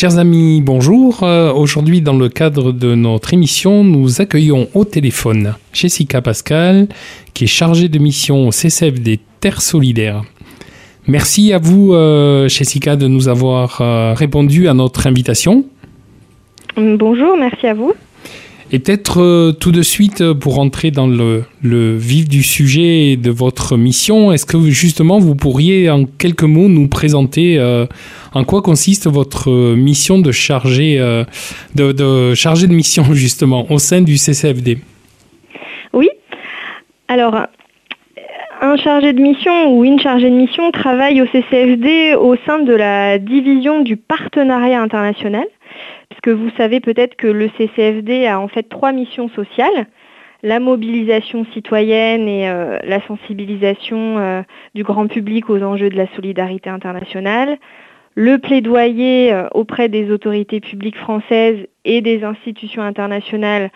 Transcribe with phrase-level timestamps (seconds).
[0.00, 1.24] Chers amis, bonjour.
[1.24, 6.86] Euh, Aujourd'hui, dans le cadre de notre émission, nous accueillons au téléphone Jessica Pascal,
[7.34, 10.22] qui est chargée de mission au CCF des Terres Solidaires.
[11.08, 15.64] Merci à vous, euh, Jessica, de nous avoir euh, répondu à notre invitation.
[16.76, 17.92] Bonjour, merci à vous.
[18.70, 23.30] Et peut-être euh, tout de suite, euh, pour entrer dans le, vif du sujet de
[23.30, 27.86] votre mission, est-ce que justement vous pourriez en quelques mots nous présenter euh,
[28.34, 30.98] en quoi consiste votre mission de chargé,
[31.74, 34.78] de chargé de mission justement au sein du CCFD
[35.94, 36.10] Oui.
[37.08, 37.34] Alors,
[38.60, 42.74] un chargé de mission ou une chargée de mission travaille au CCFD au sein de
[42.74, 45.46] la division du partenariat international.
[46.08, 49.86] Parce que vous savez peut-être que le CCFD a en fait trois missions sociales.
[50.42, 54.42] La mobilisation citoyenne et euh, la sensibilisation euh,
[54.74, 57.58] du grand public aux enjeux de la solidarité internationale.
[58.14, 63.70] Le plaidoyer euh, auprès des autorités publiques françaises et des institutions internationales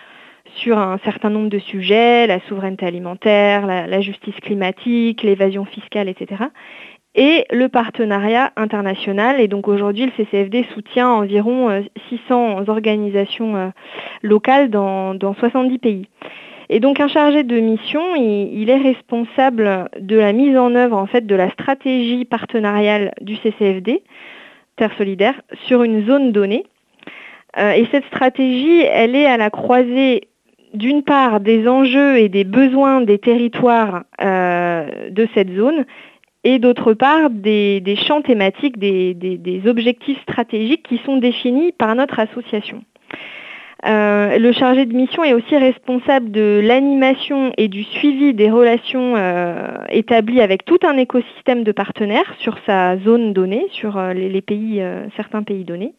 [0.56, 6.44] sur un certain nombre de sujets, la souveraineté alimentaire, la justice climatique, l'évasion fiscale, etc.
[7.14, 9.40] Et le partenariat international.
[9.40, 13.68] Et donc aujourd'hui, le CCFD soutient environ euh, 600 organisations euh,
[14.22, 16.08] locales dans, dans 70 pays.
[16.74, 21.06] Et donc un chargé de mission, il, est responsable de la mise en œuvre en
[21.06, 24.02] fait de la stratégie partenariale du CCFD,
[24.76, 25.34] Terre solidaire,
[25.66, 26.64] sur une zone donnée.
[27.58, 30.28] Euh, et cette stratégie, elle est à la croisée
[30.72, 35.84] d'une part des enjeux et des besoins des territoires euh, de cette zone
[36.44, 42.82] et d'autre part des, champs thématiques, des, objectifs stratégiques qui sont définis par notre association.
[43.84, 49.14] Euh, le chargé de mission est aussi responsable de l'animation et du suivi des relations
[49.16, 54.40] euh, établies avec tout un écosystème de partenaires sur sa zone donnée, sur euh, les,
[54.40, 54.80] pays,
[55.16, 55.94] certains pays donnés.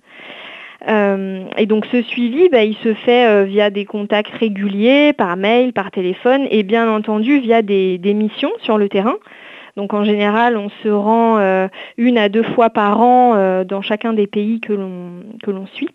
[0.85, 5.91] Et donc ce suivi, bah, il se fait via des contacts réguliers, par mail, par
[5.91, 9.15] téléphone et bien entendu via des missions sur le terrain.
[9.75, 11.67] Donc en général, on se rend euh,
[11.97, 15.89] une à deux fois par an euh, dans chacun des pays que l'on suit.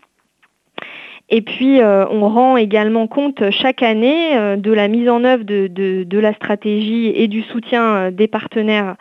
[1.29, 6.19] Et puis, euh, on rend également compte chaque année de la mise en œuvre de,
[6.19, 8.95] la stratégie et du soutien des partenaires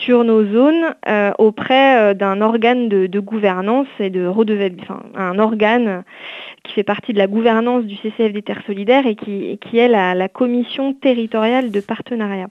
[0.00, 0.94] sur nos zones
[1.38, 6.02] auprès d'un organe de, gouvernance et de enfin, un organe
[6.64, 10.28] qui fait partie de la gouvernance du CCF des Terres Solidaires et qui, est la
[10.28, 12.48] commission territoriale de partenariat.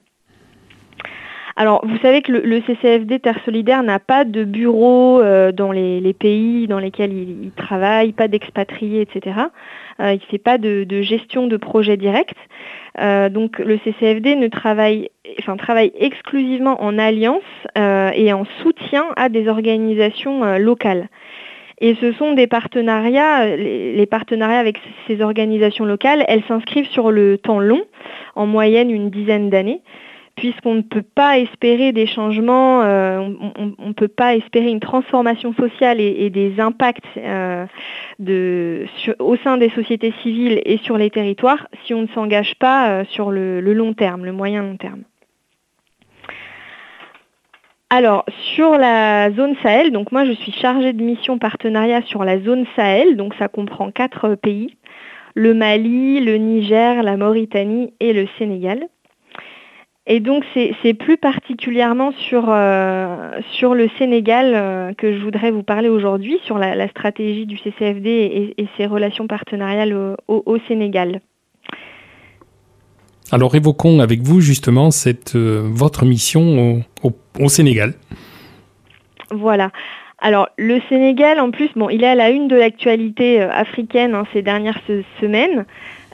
[1.59, 6.15] Alors, vous savez que le, CCFD Terre Solidaire n'a pas de bureau euh, dans les,
[6.17, 9.41] pays dans lesquels il, il travaille, pas d'expatriés, etc.
[9.99, 12.37] Euh, il ne fait pas de, gestion de projet direct.
[13.01, 15.09] Euh, donc, le CCFD ne travaille,
[15.41, 17.43] enfin, travaille exclusivement en alliance
[17.75, 21.09] et en soutien à des organisations locales.
[21.81, 27.37] Et ce sont des partenariats, les partenariats avec ces organisations locales, elles s'inscrivent sur le
[27.37, 27.83] temps long,
[28.35, 29.81] en moyenne une dizaine d'années
[30.39, 35.53] puisqu'on ne peut pas espérer des changements, euh, on ne peut pas espérer une transformation
[35.53, 37.65] sociale et, des impacts euh,
[39.19, 43.03] au sein des sociétés civiles et sur les territoires si on ne s'engage pas euh,
[43.09, 45.03] sur le, le, long terme, le moyen long terme.
[47.89, 48.23] Alors,
[48.55, 52.65] sur la zone Sahel, donc moi je suis chargée de mission partenariat sur la zone
[52.77, 54.77] Sahel, donc ça comprend quatre pays,
[55.35, 58.87] le Mali, le Niger, la Mauritanie et le Sénégal.
[60.07, 65.61] Et donc c'est plus particulièrement sur, euh, sur le Sénégal euh, que je voudrais vous
[65.61, 70.43] parler aujourd'hui, sur la, la, stratégie du CCFD et, et ses relations partenariales au, au,
[70.47, 71.21] au, Sénégal.
[73.31, 77.93] Alors évoquons avec vous justement cette, euh, votre mission au, au, Sénégal.
[79.29, 79.69] Voilà.
[80.17, 84.23] Alors le Sénégal, en plus, bon, il est à la une de l'actualité africaine hein,
[84.33, 85.65] ces dernières se semaines.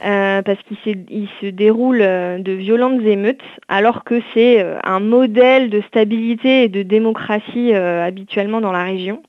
[0.03, 5.69] Euh, parce qu'il se déroule euh, de violentes émeutes, alors que c'est euh, un modèle
[5.69, 9.23] de stabilité et de démocratie euh, habituellement dans la région.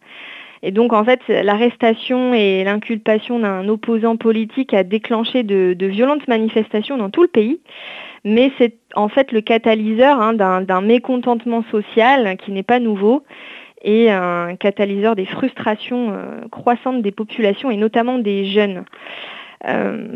[0.65, 6.27] Et donc, en fait, l'arrestation et l'inculpation d'un opposant politique a déclenché de, de, violentes
[6.27, 7.61] manifestations dans tout le pays.
[8.25, 13.23] Mais c'est en fait le catalyseur hein, d'un mécontentement social qui n'est pas nouveau
[13.83, 18.85] et un catalyseur des frustrations euh, croissantes des populations et notamment des jeunes.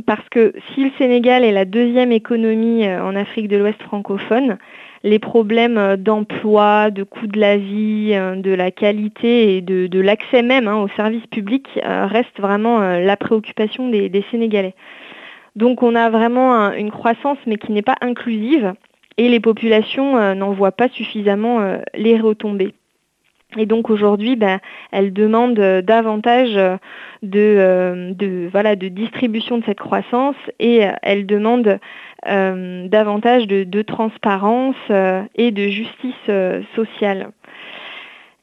[0.07, 4.59] Parce que si le Sénégal est la deuxième économie en Afrique de l'Ouest francophone,
[5.03, 10.69] les problèmes d'emploi, de coût de la vie, de la qualité et de, l'accès même
[10.69, 14.75] hein, aux services publics restent vraiment la préoccupation des, Sénégalais.
[15.57, 18.75] Donc on a vraiment une croissance mais qui n'est pas inclusive
[19.17, 22.75] et les populations n'en voient pas suffisamment les retombées.
[23.57, 24.61] Et donc aujourd'hui, ben,
[24.93, 26.77] elle demande euh, davantage euh,
[27.35, 31.79] euh, de, voilà, de distribution de cette croissance et elle demande
[32.23, 34.77] davantage de, transparence
[35.35, 36.31] et de justice
[36.75, 37.31] sociale.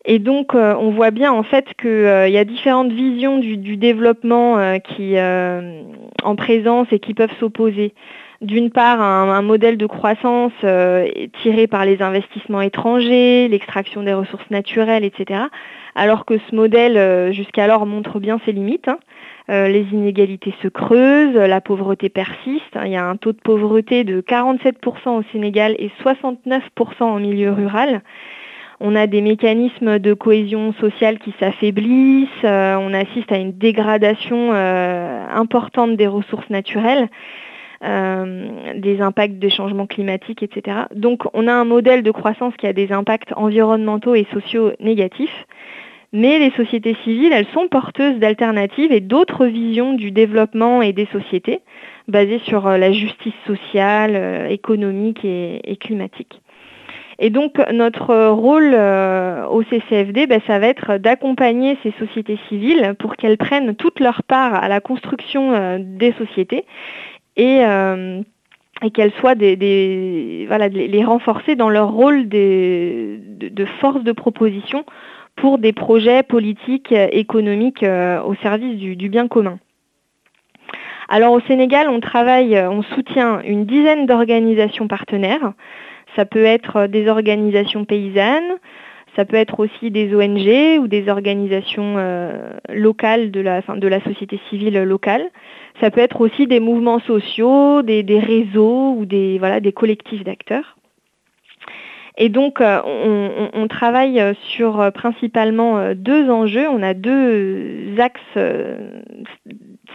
[0.07, 5.15] Et donc, on voit bien en fait qu'il y a différentes visions du, développement qui
[5.19, 7.93] en présence et qui peuvent s'opposer
[8.41, 11.07] d'une part un, modèle de croissance euh,
[11.41, 15.45] tiré par les investissements étrangers, l'extraction des ressources naturelles, etc.
[15.95, 18.87] Alors que ce modèle euh, jusqu'alors montre bien ses limites.
[18.87, 18.99] Hein.
[19.49, 22.77] Euh, les inégalités se creusent, la pauvreté persiste.
[22.85, 26.59] Il y a un taux de pauvreté de 47% au Sénégal et 69%
[27.01, 28.01] en milieu rural.
[28.79, 35.97] On a des mécanismes de cohésion sociale qui s'affaiblissent, on assiste à une dégradation importante
[35.97, 37.09] des ressources naturelles.
[37.83, 40.77] Euh, des impacts des changements climatiques, etc.
[40.95, 45.45] Donc on a un modèle de croissance qui a des impacts environnementaux et sociaux négatifs.
[46.11, 51.05] Mais les sociétés civiles, elles sont porteuses d'alternatives et d'autres visions du développement et des
[51.11, 51.59] sociétés,
[52.07, 56.41] basées sur euh, la justice sociale, euh, économique et, climatique.
[57.19, 63.15] Et donc notre rôle au CCFD, ben, ça va être d'accompagner ces sociétés civiles pour
[63.15, 66.65] qu'elles prennent toute leur part à la construction des sociétés
[67.37, 68.21] et, euh,
[68.83, 73.19] et qu'elles soient des, les renforcer dans leur rôle de,
[73.79, 74.83] force de proposition
[75.35, 79.59] pour des projets politiques, économiques euh, au service du, bien commun.
[81.09, 85.53] Alors au Sénégal, on travaille, on soutient une dizaine d'organisations partenaires.
[86.17, 88.57] Ça peut être des organisations paysannes,
[89.15, 93.61] ça peut être aussi des ONG ou des organisations euh, locales de la,
[94.01, 95.29] société civile locale.
[95.79, 99.39] Ça peut être aussi des mouvements sociaux, des, réseaux ou des,
[99.75, 100.77] collectifs d'acteurs.
[102.17, 102.79] Et donc, euh,
[103.53, 104.21] on, travaille
[104.55, 106.67] sur euh, principalement deux enjeux.
[106.67, 108.39] On a deux axes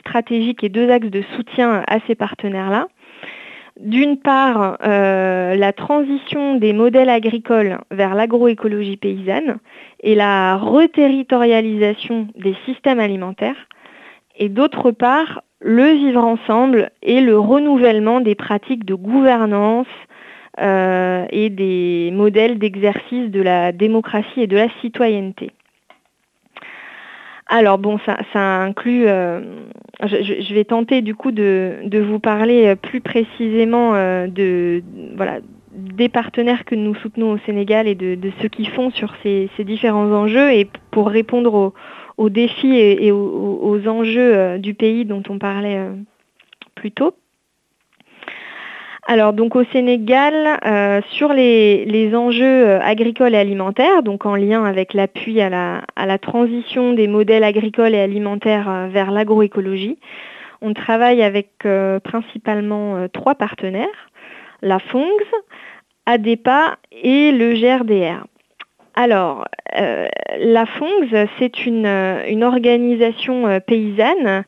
[0.01, 2.87] stratégiques et deux axes de soutien à ces partenaires-là.
[3.81, 9.59] D'une part, euh, la transition des modèles agricoles vers l'agroécologie paysanne
[10.01, 13.69] et la reterritorialisation des systèmes alimentaires.
[14.37, 19.87] Et d'autre part, le vivre ensemble et le renouvellement des pratiques de gouvernance
[20.61, 25.51] euh, et des modèles d'exercice de la démocratie et de la citoyenneté.
[27.55, 29.43] Alors bon, ça, inclut, euh,
[30.01, 34.83] je, vais tenter du coup de, vous parler euh, plus précisément euh, de,
[35.17, 35.41] voilà,
[35.73, 40.11] des partenaires que nous soutenons au Sénégal et de, ce qu'ils font sur ces, différents
[40.13, 41.75] enjeux et pour répondre
[42.17, 45.89] aux, défis et, aux, enjeux du pays dont on parlait
[46.75, 47.15] plus tôt.
[49.05, 54.65] Alors donc au Sénégal, euh, sur les, enjeux euh, agricoles et alimentaires, donc en lien
[54.65, 59.99] avec l'appui à la, transition des modèles agricoles et alimentaires euh, vers l'agroécologie,
[60.61, 61.67] on travaille avec
[62.05, 63.89] principalement trois partenaires,
[64.63, 65.27] la FONGS,
[66.07, 68.25] ADEPA et le GRDR.
[68.95, 71.87] Alors, la FONGS, c'est une,
[72.29, 74.45] une organisation paysanne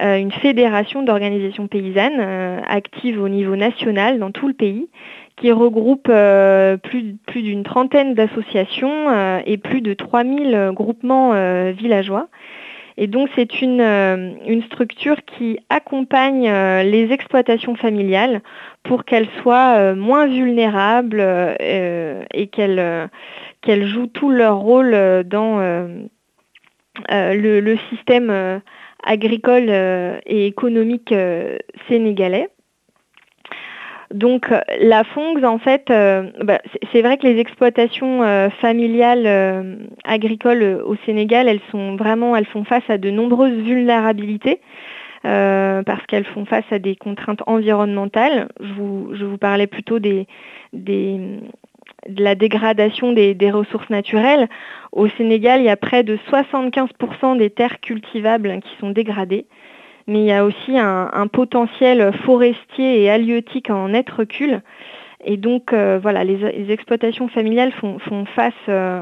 [0.00, 4.88] une fédération d'organisations paysannes euh, active au niveau national dans tout le pays
[5.36, 11.32] qui regroupe euh, plus, plus d'une trentaine d'associations et plus de 3000 groupements
[11.72, 12.28] villageois.
[12.98, 16.44] Et donc c'est une, une, structure qui accompagne
[16.82, 18.42] les exploitations familiales
[18.82, 21.20] pour qu'elles soient moins vulnérables
[21.58, 25.58] et qu'elles jouent tout leur rôle dans
[27.08, 28.60] le, système
[29.04, 32.48] agricole euh, et économique euh, sénégalais.
[34.12, 34.46] Donc
[34.78, 36.60] la FONGS, en fait, euh, bah,
[36.92, 38.20] c'est vrai que les exploitations
[38.60, 44.60] familiales agricoles au Sénégal, elles sont vraiment, elles font face à de nombreuses vulnérabilités.
[45.22, 48.48] parce qu'elles font face à des contraintes environnementales.
[48.60, 50.26] Je vous, parlais plutôt des,
[52.08, 54.48] de la dégradation des, ressources naturelles.
[54.92, 59.46] Au Sénégal, il y a près de 75% des terres cultivables qui sont dégradées,
[60.06, 64.62] mais il y a aussi un, potentiel forestier et halieutique en net recul.
[65.24, 69.00] Et donc, euh, voilà, les, exploitations familiales font, face euh,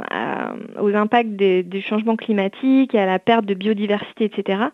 [0.78, 4.64] aux impacts des, changements climatiques à la perte de biodiversité, etc.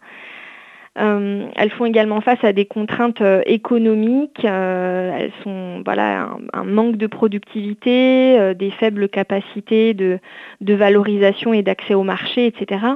[0.97, 4.45] elles font également face à des contraintes économiques.
[4.45, 10.19] elles sont voilà un, manque de productivité, des faibles capacités de,
[10.61, 12.87] valorisation et d'accès au marché, etc.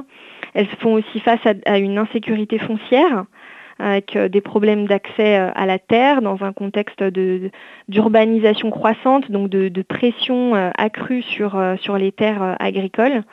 [0.53, 3.25] Elles font aussi face à une insécurité foncière
[3.81, 7.03] avec euh, des problèmes d'accès euh, à la terre dans un contexte
[7.87, 13.23] d'urbanisation croissante, donc de, pression euh, accrue sur, sur les terres agricoles.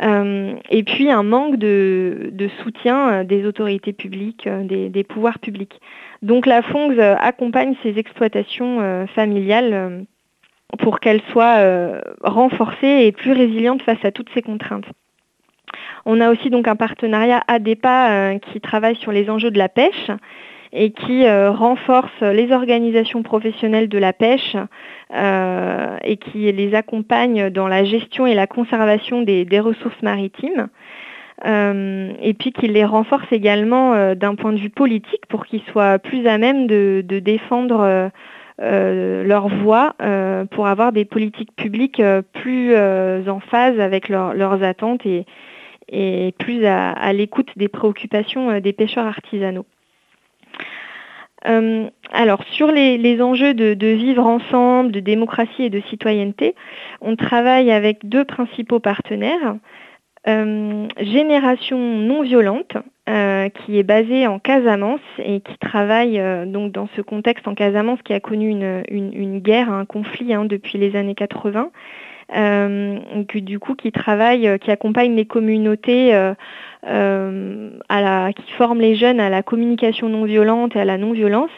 [0.00, 5.80] Et puis un manque de, soutien des autorités publiques, des, pouvoirs publics.
[6.22, 10.06] Donc la FONGS accompagne ces exploitations familiales
[10.78, 14.86] pour qu'elles soient renforcées et plus résilientes face à toutes ces contraintes.
[16.04, 19.68] On a aussi donc un partenariat ADEPA euh, qui travaille sur les enjeux de la
[19.68, 20.10] pêche
[20.72, 24.56] et qui euh, renforce les organisations professionnelles de la pêche
[25.14, 30.68] euh, et qui les accompagne dans la gestion et la conservation des, ressources maritimes.
[31.44, 36.26] et puis qui les renforce également d'un point de vue politique pour qu'ils soient plus
[36.26, 38.10] à même de, défendre
[38.58, 39.94] leur voix
[40.50, 45.06] pour avoir des politiques publiques plus en phase avec leurs attentes
[45.90, 49.66] et, plus à, l'écoute des préoccupations euh, des pêcheurs artisanaux.
[51.46, 56.54] Euh, alors sur les, enjeux de, vivre ensemble, de démocratie et de citoyenneté,
[57.00, 59.56] on travaille avec deux principaux partenaires.
[60.26, 62.76] Euh, Génération non violente,
[63.06, 68.12] qui est basée en Casamance et qui travaille donc dans ce contexte en Casamance qui
[68.12, 71.70] a connu une, guerre, un conflit hein, depuis les années 80
[72.34, 72.98] euh,
[73.34, 76.34] du coup qui travaille, euh, qui accompagne les communautés euh,
[77.88, 81.50] à la, qui forment les jeunes à la communication non violente et à la non-violence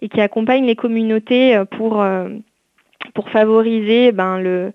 [0.00, 2.04] et qui accompagne les communautés pour,
[3.14, 4.72] pour favoriser ben, le,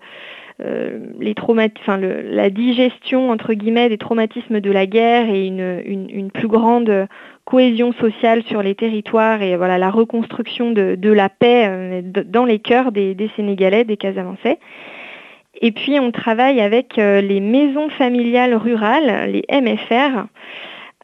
[0.58, 7.06] la digestion entre guillemets des traumatismes de la guerre et une, une, plus grande
[7.44, 12.92] cohésion sociale sur les territoires et voilà la reconstruction de, la paix dans les cœurs
[12.92, 14.58] des, des Sénégalais, des Casamançais.
[15.60, 20.26] Et puis on travaille avec euh, les maisons familiales rurales, les MFR.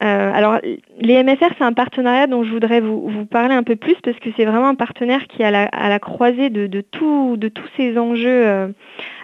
[0.03, 0.59] Euh, alors
[1.01, 4.29] les MFR, c'est un partenariat dont je voudrais vous, parler un peu plus parce que
[4.37, 7.39] c'est vraiment un partenaire qui est à la, croisée de, tous
[7.77, 8.69] ces enjeux euh,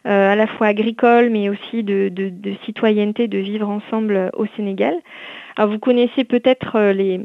[0.05, 2.11] à la fois agricoles mais aussi de,
[2.65, 4.95] citoyenneté, de vivre ensemble au Sénégal.
[5.57, 7.21] Alors vous connaissez peut-être les,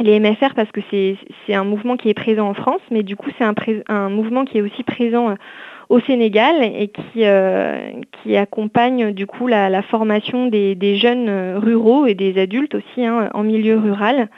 [0.00, 3.44] MFR parce que c'est un mouvement qui est présent en France, mais du coup c'est
[3.88, 5.34] un, mouvement qui est aussi présent
[5.88, 12.14] au Sénégal et qui, euh, qui accompagne du coup la, formation des, jeunes ruraux et
[12.14, 14.28] des adultes aussi hein, en milieu rural.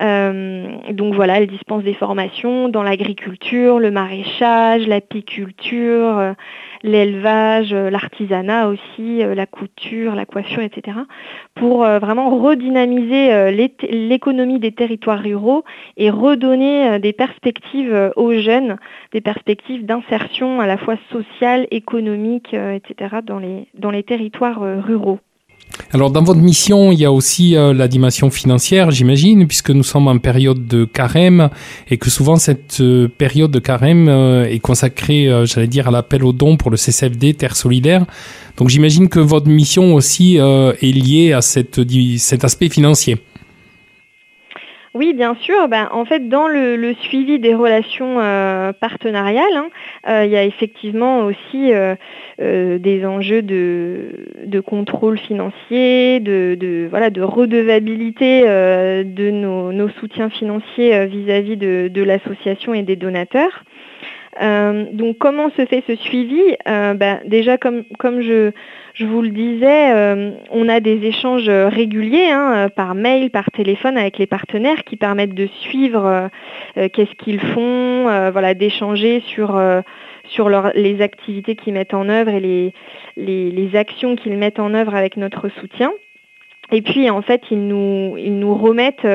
[0.00, 6.32] Euh, donc voilà, elle dispense des formations dans l'agriculture, le maraîchage, l'apiculture, euh,
[6.82, 10.98] l'élevage, euh, l'artisanat aussi, la couture, la coiffure, etc.
[11.54, 13.50] pour vraiment redynamiser
[13.90, 15.64] l'économie des territoires ruraux
[15.96, 18.76] et redonner des perspectives aux jeunes,
[19.12, 23.16] des perspectives d'insertion à la fois sociale, économique, etc.
[23.24, 25.18] dans les, dans les territoires ruraux.
[25.94, 29.82] Alors dans votre mission, il y a aussi euh, la dimension financière, j'imagine, puisque nous
[29.82, 31.48] sommes en période de carême
[31.90, 36.24] et que souvent cette euh, période de carême euh, est consacrée, j'allais dire, à l'appel
[36.24, 38.04] aux dons pour le CCFD Terre Solidaire.
[38.58, 41.78] Donc j'imagine que votre mission aussi est liée à cet
[42.44, 43.18] aspect financier.
[44.98, 45.68] Oui, bien sûr.
[45.68, 49.68] Ben, en fait, dans le, suivi des relations euh, partenariales, hein,
[50.08, 51.94] euh, il y a effectivement aussi euh,
[52.40, 56.88] des enjeux de, contrôle financier, de,
[57.22, 63.62] redevabilité de nos, soutiens financiers vis-à-vis de, l'association et des donateurs.
[64.92, 66.42] Donc comment se fait ce suivi?
[66.66, 68.52] Ben, Déjà, comme, comme je,
[68.98, 73.48] je vous le disais, euh, on a des échanges réguliers hein, euh, par mail, par
[73.52, 76.28] téléphone avec les partenaires qui permettent de suivre
[76.76, 79.60] euh, qu'est-ce qu'ils font, voilà, d'échanger sur,
[80.24, 82.72] sur les activités qu'ils mettent en œuvre et les,
[83.16, 85.92] les, actions qu'ils mettent en œuvre avec notre soutien.
[86.72, 89.06] Et puis en fait, ils nous, ils nous remettent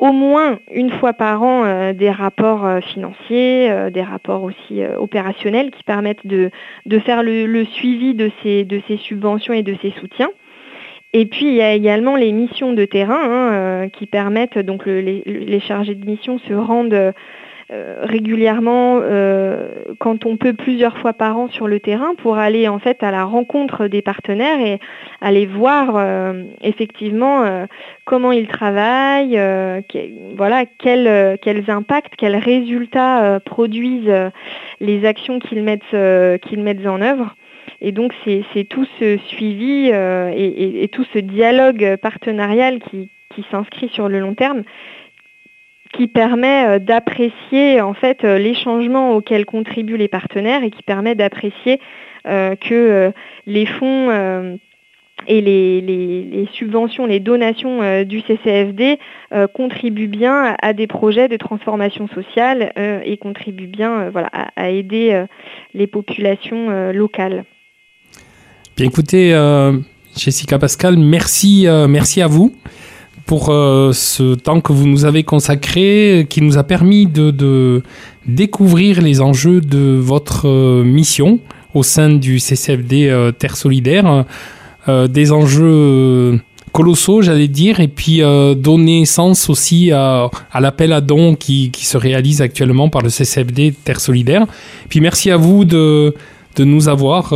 [0.00, 4.82] au moins une fois par an euh, des rapports euh, financiers, euh, des rapports aussi
[4.98, 6.50] opérationnels qui permettent de,
[7.00, 8.66] faire le, suivi de ces,
[8.96, 10.30] subventions et de ces soutiens.
[11.12, 15.60] Et puis il y a également les missions de terrain hein, qui permettent, donc les,
[15.60, 17.12] chargés de mission se rendent
[18.02, 22.80] régulièrement, euh, quand on peut plusieurs fois par an sur le terrain, pour aller en
[22.80, 24.80] fait à la rencontre des partenaires et
[25.20, 27.66] aller voir euh, effectivement
[28.04, 29.40] comment ils travaillent,
[30.36, 34.30] voilà quels, impacts, quels résultats produisent
[34.80, 35.96] les actions qu'ils mettent,
[36.42, 37.36] qu'ils mettent en œuvre.
[37.80, 43.10] Et donc c'est tout ce suivi et, tout ce dialogue partenarial qui
[43.50, 44.64] s'inscrit sur le long terme,
[45.92, 51.80] qui permet d'apprécier en fait les changements auxquels contribuent les partenaires et qui permet d'apprécier
[52.24, 53.12] que
[53.46, 54.58] les fonds
[55.26, 58.98] et les, subventions, les donations euh, du CCFD
[59.32, 64.10] euh, contribuent bien à, des projets de transformation sociale euh, et contribuent bien
[64.56, 65.24] à, aider
[65.74, 67.44] les populations locales.
[68.76, 69.30] Bien écoutez,
[70.16, 72.54] Jessica Pascal, merci, merci à vous
[73.26, 77.82] pour ce temps que vous nous avez consacré, qui nous a permis de
[78.26, 81.40] découvrir les enjeux de votre mission
[81.74, 84.24] au sein du CCFD Terre Solidaire.
[84.88, 86.38] Euh, des enjeux euh,
[86.72, 91.98] colossaux, j'allais dire, et puis euh, donner sens aussi à, l'appel à dons qui, se
[91.98, 94.46] réalise actuellement par le CCFD Terre Solidaire.
[94.88, 96.14] Puis merci à vous de,
[96.56, 97.32] de nous avoir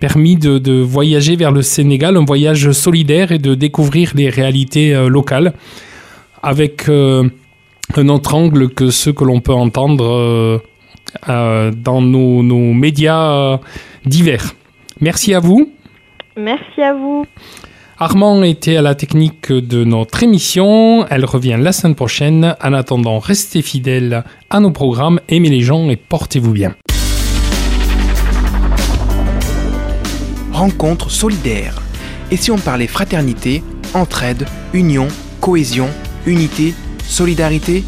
[0.00, 5.52] permis de, voyager vers le Sénégal, un voyage solidaire et de découvrir les réalités locales
[6.42, 10.60] avec un autre angle que ceux que l'on peut entendre
[11.28, 13.60] dans nos, nos médias
[14.04, 14.54] divers.
[15.00, 15.70] Merci à vous.
[16.36, 17.26] Merci à vous.
[17.98, 21.06] Armand était à la technique de notre émission.
[21.08, 22.56] Elle revient la semaine prochaine.
[22.60, 26.74] En attendant, restez fidèles à nos programmes, aimez les gens et portez-vous bien.
[30.62, 31.82] Rencontre solidaire.
[32.30, 33.64] Et si on parlait fraternité,
[33.94, 35.08] entraide, union,
[35.40, 35.88] cohésion,
[36.24, 36.72] unité,
[37.04, 37.82] solidarité?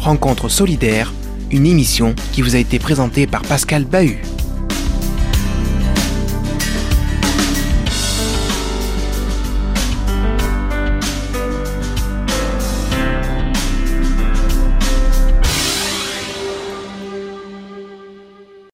[0.00, 1.12] Rencontre solidaire,
[1.52, 4.20] une émission qui vous a été présentée par Pascal Bahut.